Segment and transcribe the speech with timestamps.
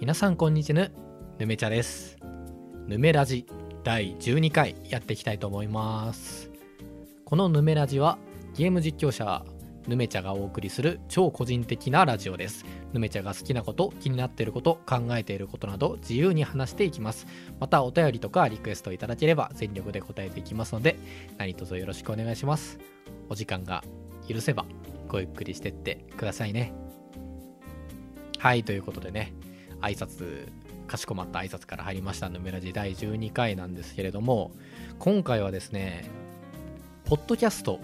[0.00, 0.88] 皆さんこんにちは。
[1.38, 2.16] ぬめちゃです。
[2.86, 3.44] ぬめラジ
[3.84, 6.50] 第12回やっていきたいと思います。
[7.26, 8.16] このぬめラジは
[8.56, 9.44] ゲーム実況者
[9.86, 12.64] ぬめちゃがお送りする超個人的なラジオです。
[12.94, 17.26] ぬめちゃが好きなこと気になっていること考えていることなど自由に話していきます。
[17.60, 20.96] またお便りとかリクエストいただければ全力で答えていきますので
[21.36, 22.78] 何卒よろしくお願いします。
[23.28, 23.84] お時間が
[24.26, 24.64] 許せば
[25.08, 26.72] ごゆっくりしてってくださいね。
[28.38, 29.34] はいということでね。
[29.80, 30.48] 挨拶
[30.86, 34.50] かしこまった挨拶から入りましたヌメラジ第12回なんですけれども
[34.98, 36.04] 今回はですね
[37.04, 37.80] ポッドキャスト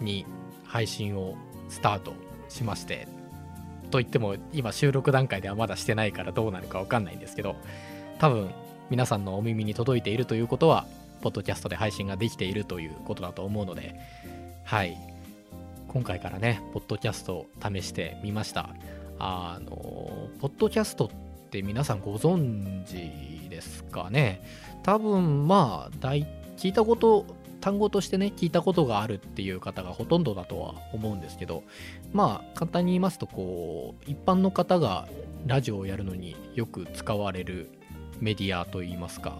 [0.00, 0.24] に
[0.64, 1.36] 配信を
[1.68, 2.14] スタート
[2.48, 3.06] しまして
[3.90, 7.56] と言っても今収録段階ではまだしてないからどうなるかわかんないんですけど
[8.18, 8.50] 多分
[8.90, 10.86] 皆さんのお耳に届いているということは
[11.20, 13.94] ポッドキャストで配信ができているということだと思うので
[14.64, 14.96] はい。
[15.88, 18.70] 今回からねポッドキャストを試してみました。
[19.24, 19.70] あの
[20.40, 24.42] ポッドキャストって皆さんご存知ですかね？
[24.82, 27.24] 多分まあ大聞いたこと
[27.60, 31.62] 単語としてね聞いたことがあるっていう方がほとんどだとは思うんですけど
[32.12, 35.06] まあ簡単に言いますとこう一般の方が
[35.46, 37.70] ラジオをやるのによく使われる
[38.18, 39.38] メディアといいますか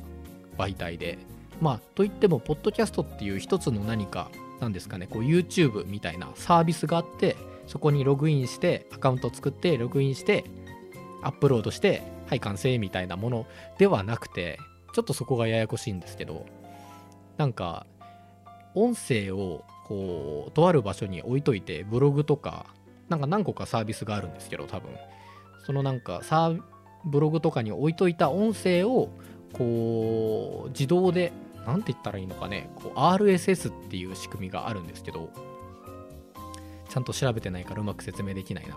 [0.56, 1.19] 媒体で。
[1.61, 4.30] まあといってもポッドキャストっていう一つの何か
[4.61, 5.08] なんですかね？
[5.08, 10.44] こう YouTube みたいなサービスがあってそこにログインしてアカウントを作ってログインして
[11.22, 13.46] アップロードしてはい完成みたいなもの
[13.78, 14.58] ではなくて
[14.94, 16.46] ちょっとそこがややこしいんですけど
[17.36, 17.86] なんか
[18.74, 22.66] 音声をこうとある場所に置いといてブログとか
[23.08, 24.90] なんか何個かサービスがあるんですけど多分。
[25.64, 26.52] そのなんかサ
[27.05, 29.10] ブログとかに置いといた音声を
[29.52, 31.33] こう自動で
[31.66, 35.30] 何て言ったらいいのかねこう RSS っていう仕組みがあるんですけど
[36.93, 38.77] ちゃんと調べてないからうまく説明できないな。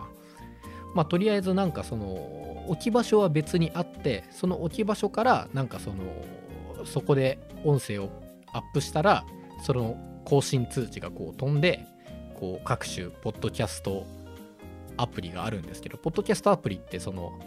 [0.94, 5.98] まあとりあえずなんかその置き場所は別にあってその置き場所からなんかその
[6.86, 8.10] そこで音声を
[8.54, 9.26] アップしたら
[9.62, 11.86] その更新通知がこう飛んで
[12.36, 14.06] こう各種ポッドキャスト
[14.96, 17.38] アプリがあるんですけどポッドキャストアプリってその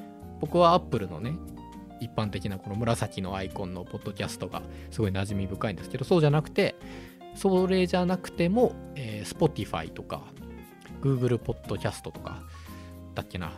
[0.40, 1.32] 僕は Apple のね
[2.00, 6.74] 一般的なこの紫のアイコンのポッドキャストがすごい馴染み深いんですけどそうじゃなくて
[7.34, 10.24] それじゃなくても、えー、Spotify とか
[11.02, 12.42] Google ポッドキャストとか
[13.14, 13.52] だっけな、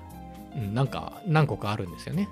[0.55, 2.29] うん、なんか何個かあるんですよね。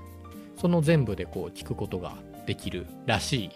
[0.61, 2.15] その全部でこう聞くことが
[2.47, 3.51] できるらしい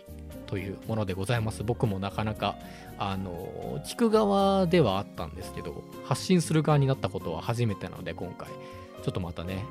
[0.46, 1.64] というものでございます。
[1.64, 2.56] 僕もなかなか
[2.98, 8.48] あの聞く側ではあったんですけど発信する側になったことは初めてなので今回。
[9.02, 9.64] ちょっとまたね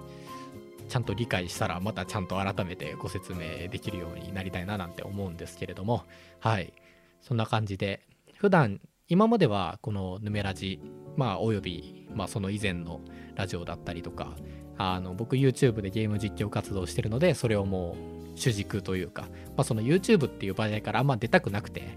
[0.89, 6.03] ちゃんと理解したらまたちゃんと改めてご説明できるようになりたいななんて思うんですけれども。
[6.39, 6.73] はい。
[7.21, 8.01] そんな感じで
[8.35, 8.81] 普段
[9.11, 10.79] 今まではこのヌメラジ
[11.17, 13.01] まあおよび、まあ、その以前の
[13.35, 14.38] ラジオだったりとか
[14.77, 17.97] あの僕 YouTube でゲーム実況活動してるのでそれをも
[18.35, 19.27] う主軸というか、ま
[19.57, 21.89] あ、その YouTube っていう場合からあんま出たくなくて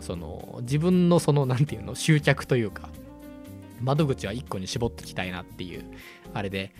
[0.00, 2.88] その自分のその何て言うの集客というか
[3.80, 5.84] 窓口は1個に絞っていきたいなっていう
[6.34, 6.74] あれで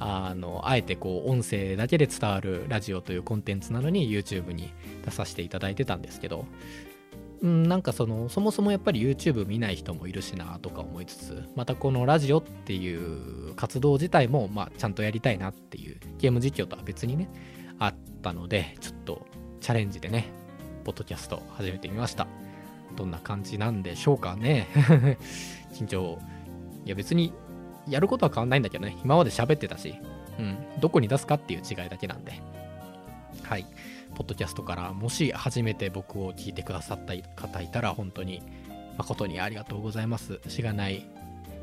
[0.00, 4.70] あのあえてこう音声だけで伝わるラジオというコンテンツなのに YouTube に
[5.02, 6.44] 出させていただいてたんですけど
[7.42, 17.28] うんなんかそのそもそもやっぱり YouTube 見ない人もいるしなとか思いつつまたこのラジオっていう活動自体もまあちゃんとやりたいなっていうゲーム実況とは別にね
[17.78, 19.26] あったのでちょっと
[19.60, 20.30] チャレンジでね
[20.84, 22.26] ポッドキャスト始めてみました
[22.96, 24.68] どんな感じなんでしょうかね
[25.74, 26.18] 緊張
[26.84, 27.32] いや別に
[27.88, 29.94] やることは変わんないんだけどね、今まで喋ってたし、
[30.38, 32.32] うん、どこに出すかっていう違いだけなんで。
[33.42, 33.66] はい。
[34.14, 38.42] ポッドキャストからもし初めて僕を聞いてくださった方いたら本当に
[38.96, 40.40] 誠にありがとうございます。
[40.48, 41.04] しがない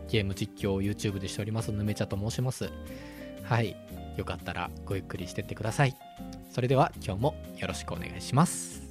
[0.10, 2.70] ゲーム実況を YouTube でしております、ぬめちゃと申します。
[3.44, 3.76] はい。
[4.18, 5.96] よかったらごゆっくりしてってください。
[6.52, 8.82] それでは今日もよろしくお願いします。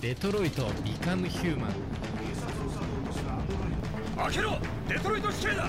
[0.00, 1.70] デトロイトビカムヒューマン
[4.16, 4.58] 開けろ
[4.88, 5.68] デトロイト死刑だ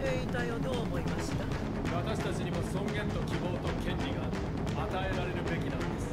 [0.00, 1.44] 兵隊をどう思いました
[1.96, 4.24] 私たちにも尊厳と希望と権利が
[4.84, 6.10] 与えられるべきなんです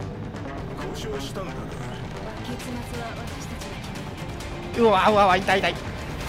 [0.93, 1.61] 交渉したんだな
[2.49, 3.77] 結末は私たちが
[4.71, 5.75] 決めるうわうわ痛い痛い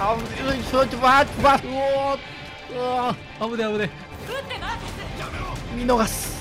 [0.00, 1.68] あうちょっと待って待っ
[2.70, 3.90] うわ危ね危ね
[4.28, 6.38] 撃ってないですやめろ見逃す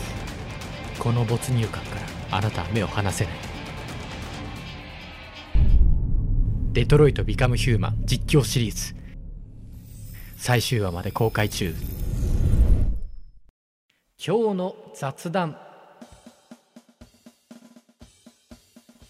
[0.99, 3.33] この没入感からあなたは目を離せない
[6.73, 8.96] デトロイト・ビカム・ヒューマン実況シリーズ
[10.37, 11.73] 最終話まで公開中。
[14.23, 15.57] 今日の雑談。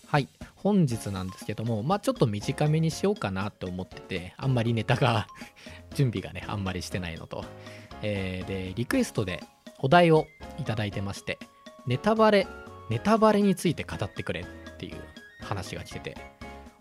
[0.07, 0.29] はい。
[0.55, 5.27] 本日なんですけどもまあちょっと短めにしようかなと思っててあんまりネタが
[5.93, 7.45] 準備がねあんまりしてないのと、
[8.01, 9.43] えーでリクエストで
[9.79, 10.25] お題を
[10.59, 11.37] いただいてまして
[11.85, 12.47] ネタバレ
[12.89, 14.45] ネタバレについて語ってくれっ
[14.77, 14.97] ていう
[15.41, 16.36] 話が来てて。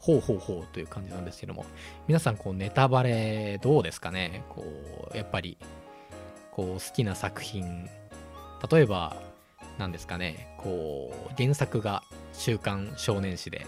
[0.07, 1.67] ほうほうほうという感じなんですけども
[2.07, 4.45] 皆さんこうネタバレどうですかね？
[4.49, 4.65] こ
[5.13, 5.59] うやっぱり
[6.53, 7.89] こう好きな作品
[8.71, 9.17] 例えば
[9.79, 10.55] 何ですかね？
[10.59, 13.67] こう原作が「週刊少年誌で」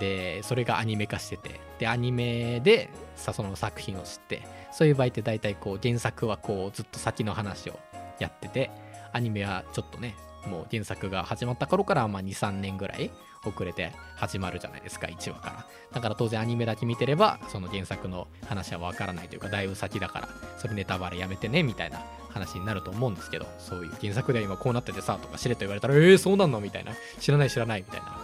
[0.00, 4.42] でそれがアニメ化しててでアニメでさその作品を知って
[4.72, 7.78] そういう場合って大体こう原作はこうずっと先の話を
[8.18, 8.70] やってて
[9.12, 10.16] アニメはちょっとね
[10.48, 13.10] もう原作が始まった頃からまあ23年ぐらい
[13.44, 15.66] 遅れて始まるじゃないですか1話から。
[15.92, 20.28] だから当然アニメだけ見てればその原作の話はわからないというかだいぶ先だから
[20.58, 26.60] それネタバレやめてねみたいな話になると思うんですけどそういう原作では今こうなっててさとかしれと言われたらえー、そうなんの？
[26.60, 26.92] みたいな。
[27.20, 28.18] 知らない知らないみたいな。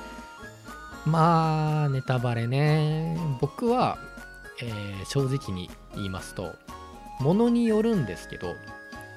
[1.06, 3.16] まあネタバレね。
[3.40, 3.98] 僕は、
[4.62, 6.54] えー正直に言いますと
[7.20, 8.54] ものによるんですけど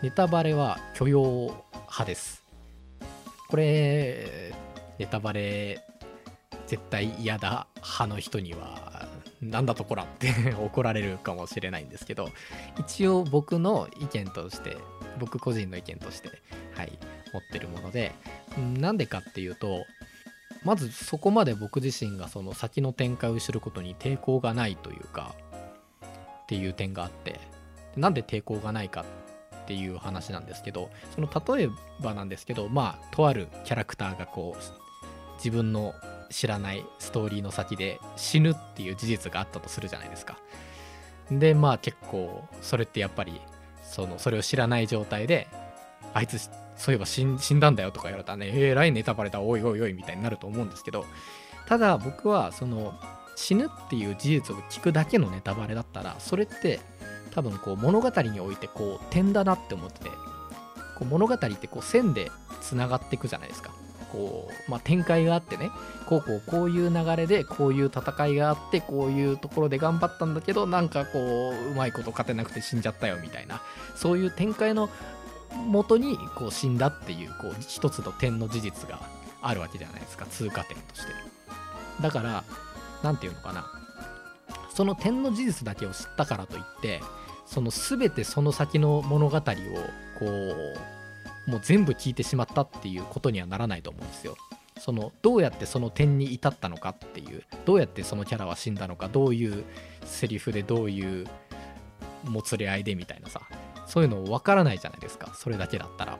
[0.03, 2.46] ネタバレは許容派です。
[3.47, 4.53] これ
[4.99, 5.83] ネタバレ
[6.67, 9.07] 絶対嫌だ派の人には
[9.41, 12.29] なんだとこらって 怒られるかもしれないんですけど
[12.79, 14.77] 一応僕の意見として
[15.19, 16.29] 僕個人の意見として
[16.75, 16.97] はい
[17.33, 18.13] 持ってるもので
[18.79, 19.85] なんでかっていうと
[20.63, 25.35] まずそこまで僕自身がその先の展開を知ることに抵抗がないというか
[26.43, 27.39] っていう点があって
[27.95, 29.05] なんで抵抗がないか
[29.67, 31.27] っていう話なんですけどその
[31.57, 31.69] 例え
[31.99, 35.93] ばなんですけどまあとあるキャラクターがこう自分の
[36.29, 40.37] 知らないストーリーの先で死ぬっていう事実があったとするじゃないですか。
[41.29, 43.41] でまあ結構それってやっぱり
[43.83, 45.49] そのそれを知らない状態で
[46.13, 51.05] あいつそういえば死んだんだよとか言われたらねえらいネタバレだおいおいおいみたいになると思うんですけど
[51.67, 52.93] ただ僕はその
[53.35, 56.79] 死ぬっていう事実を聞くだけのネタバレだったらそれって
[57.31, 60.09] 多分こう物語においてこう点だなって思ってて
[60.95, 62.31] こう物語ってこう線で
[62.61, 63.71] つながっていくじゃないですか。
[64.11, 65.69] こう、まあ、展開があってね
[66.05, 73.61] こうこうこういう流れでこういう戦いがあってこういうところで頑張ったんだけどなんかこううまいこと勝てなくて死んじゃったよみたいな
[73.95, 74.89] そういう展開の
[75.67, 79.01] 元にこう死んだっていうこう一つの点の事実が
[79.41, 80.25] あるわけじゃないですか。
[80.25, 81.13] 通過点として。
[82.01, 82.43] だから
[83.03, 83.65] 何て言うのかな。
[84.77, 87.01] その点の事実だけを知ったからといって
[87.47, 90.25] その全てその先の物語をこ
[91.47, 94.37] うもう全部聞いてしまったっていうことにはならないと思うんですよ。
[94.77, 99.63] そのどうやってその点に至ったのかっていうどうやってそのキャラは死んだのかどういう
[100.05, 101.25] セリフでどういう
[102.25, 103.41] もつれ合いでみたいなさ
[103.87, 106.19] そういうの分からないじゃないですかそれだけだったら。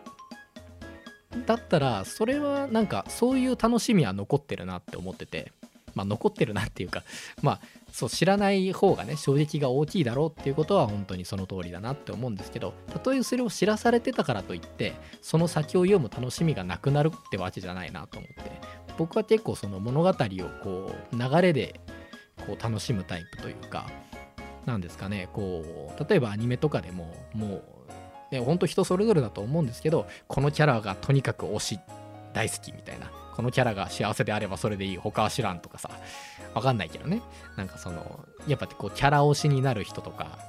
[1.45, 5.51] だったらそれはなんかそういう楽しみは残ってるなって思ってて。
[5.97, 7.03] まあ残ってるなっていうか
[7.41, 7.59] まあ
[7.91, 18.51] そう知らない方がね衝撃が大きいだろうっていうことは本当にその通りだなって思うんですけどたとえそれを知らされてたからといってその先を読む楽しみがなくなるってわけじゃないなと思って
[18.97, 20.13] 僕は結構その物語を
[20.63, 21.79] こう流れで
[22.45, 23.89] こう楽しむタイプというか
[24.65, 27.61] なんですかねこう例えばアニメとかでももう
[28.31, 31.79] ねほんと人それぞれだと思うんですけどこのキャラがとにかく推し
[32.33, 34.97] 大好きみたいなこのキャラが幸せであればそれでいい。
[34.97, 35.91] 他は知らんとかさ。
[36.55, 37.21] わかんないけどね。
[37.55, 40.39] なんかそのやっぱこうキャラ推しになる人とか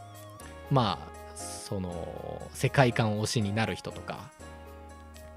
[0.70, 4.30] まあその世界観推しになる人とか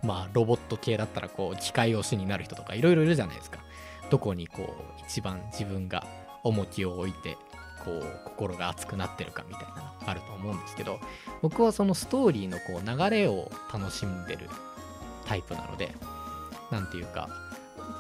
[0.02, 3.60] まあロボット系だったらこう機械推しになる人とかいろいろいるじゃないですか。
[4.10, 6.08] どこにこう一番自分が
[6.44, 7.38] 重きを置いて
[7.84, 11.00] こう心が熱くなってるかみたいなのあると思うんですけど
[11.42, 14.50] 僕はそのストーリーのこう流れを楽しんでる
[15.26, 15.94] タイプなので
[16.72, 17.30] なんていうか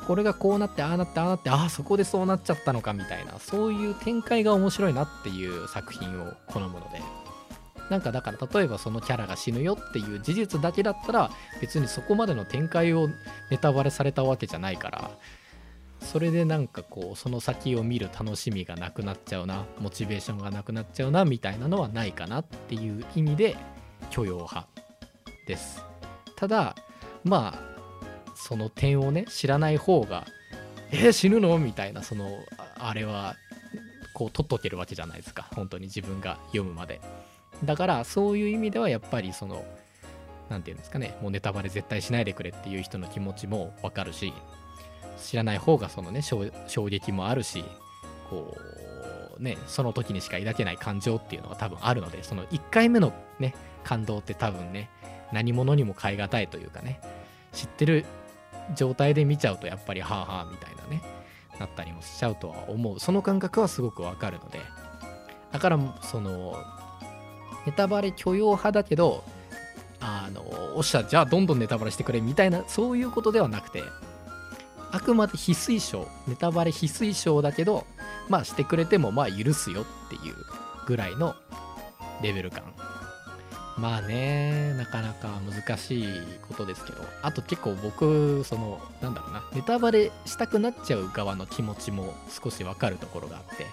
[0.07, 7.01] これがこうなってああなってああなってああそこでそうなっちゃったのかみたいなそういう展開が面白いなっていう作品を好むので。
[7.89, 13.09] なんかだから例えばそのキャラが死ぬよっていう事実だけだったら別にそこまでの展開を
[13.49, 15.11] ネタバレされたわけじゃないから
[15.99, 23.57] それでなんかこうその先を見る楽しみがなくなっちゃうなモチベーションがなくなっちゃうなみたいなのはないかなっていう意味で
[24.09, 24.67] 許容派
[25.45, 25.83] です。
[26.37, 26.75] ただ
[27.25, 27.70] まあ
[28.47, 30.25] その点をね知らない方が
[30.91, 31.57] えー死ぬの？
[31.57, 32.39] みたいなその
[32.77, 33.35] あれは
[34.13, 35.47] こう取っとけるわけじゃないですか。
[35.55, 36.99] 本当に自分が読むまで。
[37.63, 39.63] だからそういう意味ではやっぱりその
[40.49, 44.33] 何て言うんですかねもうネタバレ絶対しないでくれっていう人の気持ちもわかるし
[45.17, 46.49] 知らない方がそのね衝
[46.87, 47.63] 撃もあるし
[48.29, 48.57] こ
[49.39, 54.89] うねその時にしか抱けない感情っていうのが多分あるのでその1回目のね感動って多分ね
[55.31, 56.99] 何者にも代え難いというかね
[57.53, 58.05] 知ってる
[58.75, 61.01] 状態で見ちゃうとやっぱりはあはあみたいなね
[61.59, 62.99] なったりもしちゃうとは思う。
[62.99, 64.59] その感覚はすごくわかるので。
[65.51, 66.55] だからその
[67.65, 69.23] ネタバレ許容派だけど
[69.99, 70.41] あの
[70.75, 73.83] おっしゃじゃあどんどんネタバレしてくれみたいなそういうことではなくて
[74.91, 77.85] あくまで非推奨ネタバレ非推奨だけど
[78.29, 80.35] まあしてくれてもまあ許すよっていう
[80.87, 81.35] ぐらいの
[82.21, 82.63] レベル感。
[83.81, 86.05] まあねなかなか難しい
[86.47, 87.03] ことですけど。
[87.23, 93.65] あと結構僕そのなんだろうなネタバレしたくなっちゃう側の気持ちも少しわかるところがあって。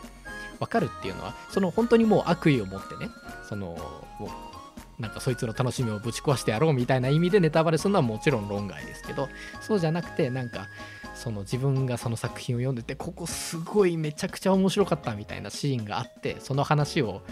[0.59, 3.11] わかるっていうのはその本当にもう悪意を持ってね
[3.49, 3.79] その
[4.19, 9.29] もうなんかそいつの楽しみをぶち壊してやろうみたいな意味でネタバレするのはもちろん論外ですけど
[9.61, 10.67] そうじゃなくてなんか
[11.15, 17.23] その自分がその作品を読んでてここすごいめちゃくちゃ面白かったみたいなシーンがあってその話を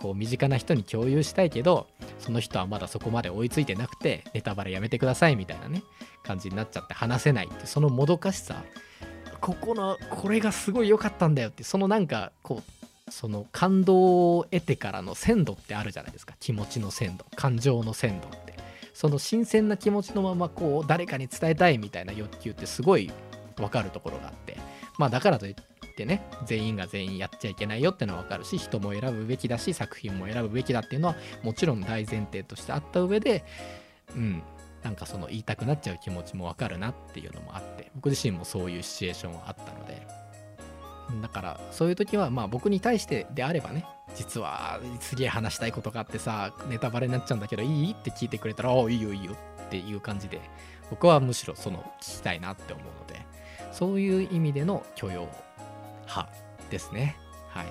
[0.00, 1.86] こう身近な人に共有したいけど
[2.18, 5.82] その人はまだそこまで追いついてなくてネタバレやめてくださいみたいなね
[6.22, 8.62] 感じになっちゃって話せないってそのもどかしさ。
[9.40, 12.62] ここのこれがすごい良かったんだよってそのなんかこ
[13.08, 16.34] うその感動を得てからの鮮度ってあるじゃないですか。
[16.40, 18.54] 気持ちの鮮度感情の鮮度って。
[18.92, 23.10] その新鮮な気持ちのままこう誰かに伝えたいみたいな欲求ってすごい
[23.56, 24.58] 分かるところがあって。
[24.98, 25.54] まあだからといっ
[26.00, 33.44] てね全員が全員やっちゃいけないよってのは分かるし人も選ぶべきだし作品も選ぶべきだっていうのはもちろん大前提としてあった上で
[34.16, 34.42] うん
[34.82, 40.06] なんかその言いたくなっちゃう気持ちも分かるなっていうのもあって僕自身もそういうシチュエーションはあったので。
[41.20, 47.92] だからそういう時はまあ僕に対してであればね実はすげえ話したいことがあってさネタバレになっちゃうんだけどいい？
[47.94, 49.32] って聞いてくれたら「ああいいよいいよ」
[49.66, 50.40] っていう感じで
[50.88, 53.26] 僕はむしろその聞きたいなって思うので
[53.72, 55.28] そういう意味での許容
[56.10, 56.28] 派
[56.70, 57.16] ですね。
[57.48, 57.66] はい。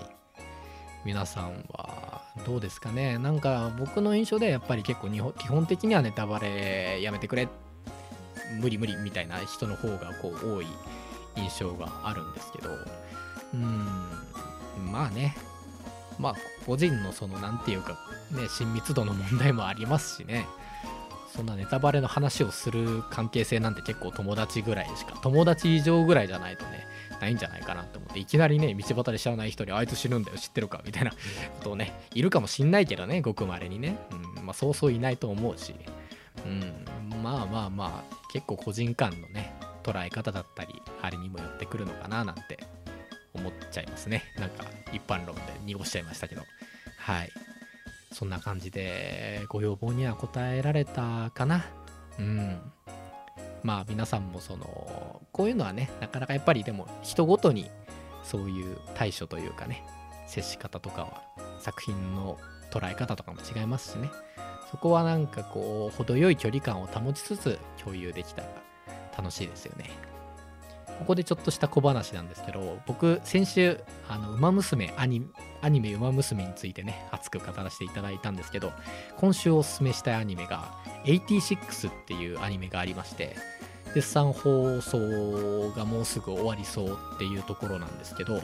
[1.05, 3.17] 皆さんはどうですかね？
[3.17, 7.47] なんか僕の印象でやっぱり結構基本的にはネタバレやめてくれ。
[8.59, 10.67] 無理無理みたいな人の方がこう多い
[11.35, 12.69] 印象があるんですけど。
[13.53, 13.85] うん。
[14.91, 15.35] まあね。
[16.17, 17.97] まあ個人のその何て言うか
[18.31, 20.47] ね親密度の問題もありますしね。
[21.35, 26.87] そんなネタバレの話をする関係性なんて結構友達ぐらいしか友達以上ぐらいじゃないとね
[27.21, 31.17] ないんじゃないかなと思っていきなりね道端で知らない人にあいつ死ぬんだよ知ってるかみたいなこ
[31.63, 33.97] とをねいるかもしんないけどねごくまれにね、
[34.37, 35.75] うん、まあそうそういないと思うし、
[36.45, 36.85] うん、
[37.21, 42.59] まあまあまあ結構個人間のね捉え方だったりあれにも寄ってくるのかななんて
[43.33, 44.23] 思っちゃいますね。
[44.37, 46.41] なんか一般論で濁しちゃいましたけど。
[46.97, 47.48] はい
[48.11, 51.65] そんな感じでご要望には応えられたかな。
[52.17, 52.59] うん。
[53.63, 57.69] まあ皆さんもそのこういうのはねなかなかやっぱりでも人ごとに
[58.23, 59.83] そういう対処というかね
[60.27, 61.23] 接し方とかは
[61.59, 62.37] 作品の
[62.71, 64.09] 捉え方とかも違いますしね。
[64.71, 68.49] そこはなんかこう程よい距離感を保ちつつ共有できたら
[69.17, 69.89] 楽しいですよね。
[70.99, 75.25] ここでちょっとした小話なんですけど僕先週あの馬娘アニ
[75.61, 78.71] アニメ「馬娘」についてね熱く語らせていただいたんですけど
[79.17, 80.71] 今週おすすめしたいアニメが
[81.05, 83.35] 86っていうアニメがありまして
[83.95, 88.41] 絶賛放送がもうすぐ終わりそうっていうところなんですけど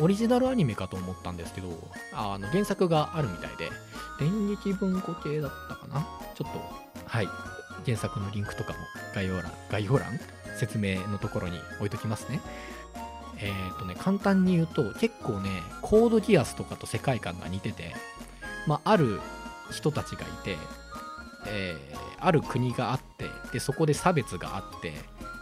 [0.00, 1.68] オリジナルアニメかと思ったんですけど
[2.14, 3.68] あの原作があるみたいで
[4.18, 6.06] 電撃文庫系だったかな？
[6.34, 6.60] ちょっと
[7.04, 7.28] はい。
[7.86, 8.78] 原作のリンクとかも
[9.14, 10.18] 概要欄概要欄
[10.58, 12.40] 説明のところに置いときますね。
[13.40, 15.50] えっ、ー、とね簡単に言うと結構ね
[15.80, 17.94] コードギアスとかと世界観が似てて
[18.66, 19.20] まあある
[19.70, 20.56] 人たちがいて
[21.46, 24.92] えー、ある国があってでそこで差別があって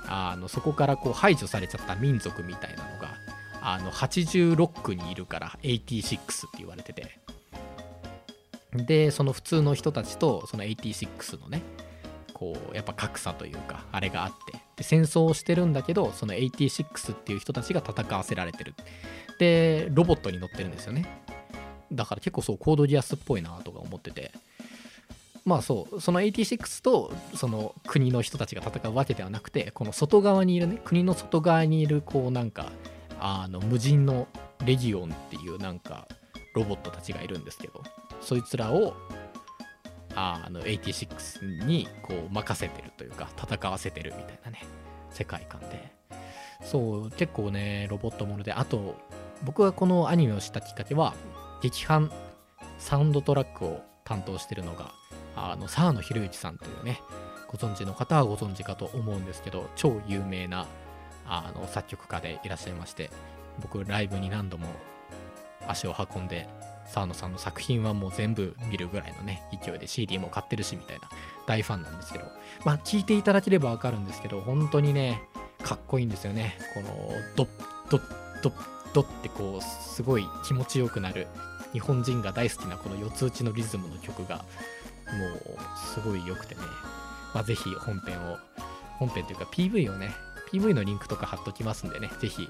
[0.06, 3.14] あのそこからこう排除されちゃった民族みたいなのが
[3.60, 7.18] あの86区にいるから86って言われてて。
[8.72, 11.62] でその普通の人たちとその86のね
[12.34, 14.65] こうやっぱ格差というかあれがあって。
[14.76, 18.74] で戦争をしてるんだけどその86っていう人たちが戦わせられてる。
[19.38, 21.06] でロボットに乗ってるんですよね。
[21.92, 24.32] だから結構そうコードギアスっぽいなとか思ってて。
[25.44, 32.72] まあそうその86とその国の人たちが戦うわけではなくてこの外側にいるね国の外側にいるこうなんか
[33.20, 34.26] あの無人の
[34.64, 36.08] レギオンっていうなんか
[36.56, 37.80] ロボットたちがいるんですけど
[38.20, 38.94] そいつらを
[40.16, 44.64] あの86にこう任せてるというか戦わせてるみたいなね
[45.10, 45.94] 世界観で。
[46.64, 48.96] そう結構ねロボットものであと
[49.44, 51.14] 僕がこのアニメを知ったきっかけは
[51.62, 52.10] 劇伴
[52.78, 54.92] サウンドトラックを担当してるのが
[55.36, 57.00] あの沢野博之さんというね
[57.48, 60.66] ご存知の方はご存知かと思うんですけど超有名な
[61.26, 63.10] あの作曲家でいらっしゃいまして
[63.60, 64.66] 僕ライブに何度も
[65.66, 66.48] 足を運んで
[66.86, 71.08] 沢野さんの作品はもう全部見るぐらいのね勢いで CD も買ってるしみたいな
[71.46, 72.24] 大ファンなんですけど。
[72.64, 75.22] まあ聞いていただければわかるんですけど本当にね
[75.62, 76.58] かっこいいんですよね。
[76.74, 76.88] この
[77.36, 77.48] ドッ
[77.90, 78.02] ドッ
[78.42, 78.52] ドッ
[78.92, 81.26] ドッってこうすごい気持ちよくなる
[81.72, 85.58] 日本人が大好きなこの四つ打ちのリズムの曲がもう
[85.94, 86.60] すごい良くてね、
[87.34, 88.38] まあ、ぜひ本編を
[88.98, 90.10] 本編というか PV をね
[90.52, 92.48] PV のリンクとか貼っときますんでねぜひ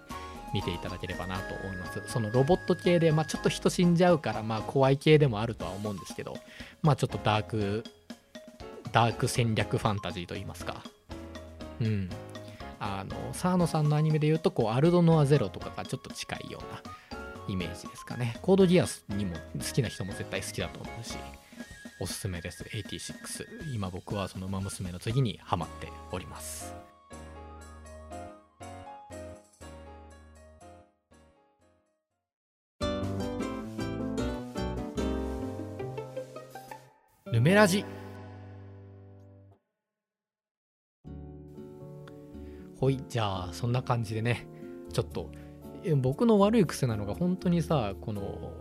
[0.52, 2.02] 見ていただければなと思います。
[2.06, 6.36] そのロボット系で、まあ、ちょっと人死んじゃうからまあ怖い系でもあるとは思うんですけど
[6.82, 7.84] まあちょっとダーク
[8.92, 10.82] ダーク戦略ファンタジーといいますか。
[11.80, 12.08] うん。
[12.78, 16.82] あの沢野さんのアニメで言うとこうアルドノアゼロとかがちょっと近いような
[17.48, 18.36] イメージですかね。
[18.42, 21.16] コードギアスにも好きな人も絶対好きだと思うし
[22.00, 22.64] おすすめです。
[22.64, 26.95] 86今僕はその馬娘の次にハマっております。
[37.32, 37.84] ヌメラジ。
[42.78, 44.46] ほいじゃあそんな感じでね
[44.92, 45.32] ちょっと
[45.96, 48.52] 僕の悪い癖なのが本当にさこの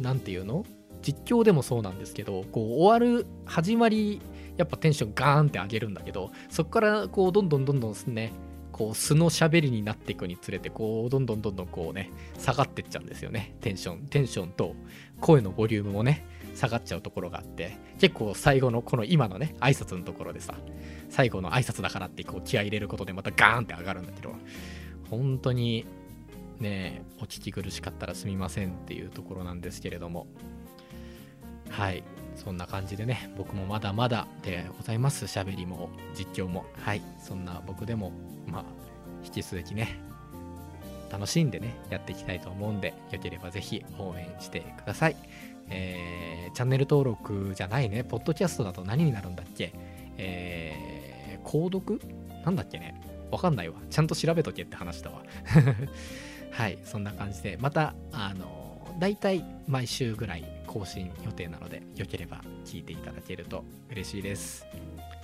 [0.00, 0.64] 何て言うの？
[1.00, 4.20] 実況でもそうなんですけどこう終わる始まり
[4.56, 8.32] やっぱテンションガーンって上げるんだけどそこからこうどんどんどんどんね
[8.70, 13.56] こう素の喋りになっていくにつれてこうどんどんどんどんこうね下がってっちゃうんですよね。
[13.60, 14.76] テンションテンションと
[15.20, 16.24] 声のボリュームもね。
[16.54, 20.54] 下がっちゃうところがあって結構最後のこの今のね挨拶のところでさ
[21.08, 24.34] 最後の挨拶だからってこう気合入れることでまたガーンって上がるんだけど
[25.10, 25.86] 本当に
[26.58, 30.26] ねお聞き苦しかったらすみませんっていうところなんですけれども。
[31.68, 32.02] はい。
[32.34, 35.26] そんな感じでね僕もまだまだでございます。
[35.26, 36.64] 喋りも実況も。
[36.80, 37.02] はい。
[37.18, 38.12] そんな僕でも
[38.46, 38.64] まあ
[39.24, 40.00] 引き続きね
[41.10, 45.16] 楽しんでねやっていきたいと思うんでよければぜひ応援してください。
[45.70, 49.72] えーチャンネル登録じゃないねポッドキャストだと何になるんだっけ？
[50.18, 52.00] えー購読？
[52.44, 53.00] なんだっけね？
[53.30, 53.76] わかんないわ。
[53.90, 55.22] ちゃんと調べとけって話だわ。
[56.52, 64.66] はいそんな感じでまたあのだいたい毎週ぐらい更新予定なのでよければ聞いていただけると嬉しいです、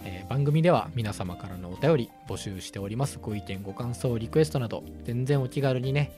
[0.05, 3.19] えー番組では皆様からのお便り募集しております。
[3.21, 6.13] ご意見ご感想リクエストなど全然お気軽にね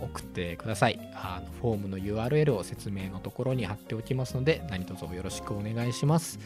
[0.00, 0.98] 送ってください。
[1.14, 6.38] あのフォームの URL を説明のところに貼っておきますので何卒よろしくお願いします。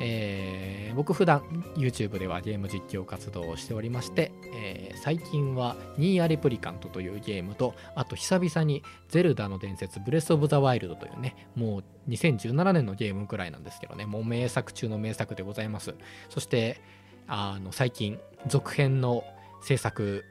[0.00, 1.42] えー僕普段
[1.76, 15.94] YouTube ではゲーム実況活動をしておりまして、えー最近はニーアレプリカントというゲームとあと久々にゼルダの伝説ブレスオブザワイルドというねもう2017年のゲームくらいなんですけどねもう名作中の名作でございます。
[16.30, 16.80] そして
[17.28, 19.24] あの最近続編の
[19.62, 20.24] 制作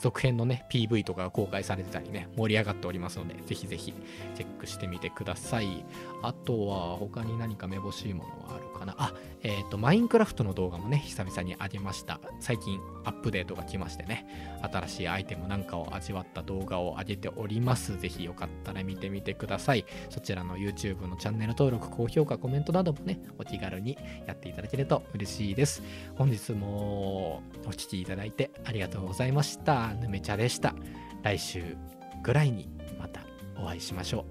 [0.00, 3.94] 続編のね PV とかが公開されてたりね盛り上がっておりますのでぜひぜひ
[4.34, 5.84] チェックしてみてください。
[6.22, 8.94] あとは他に何かめぼしいものはあるかな？
[8.98, 12.20] あえっ、とマインクラフトの動画もね久々に上げました。
[12.40, 14.26] 最近アップデートが来ましてね
[14.72, 17.98] 新しいアイテムなんかを味わった動画を上げております。
[17.98, 19.84] ぜひよかったら見てみてください。
[20.10, 25.82] そちらの YouTube のチャンネル登録高評価コメントなどもねお気軽にやっていただけると嬉しいです。
[26.16, 29.83] 本日もお聴きいただいてありがとうございました。
[29.92, 30.74] ぬめちゃでした。
[31.22, 31.76] 来週
[32.22, 33.20] ぐらいにまた
[33.56, 34.24] お会いしましょ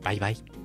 [0.00, 0.04] う。
[0.04, 0.59] バイバイ。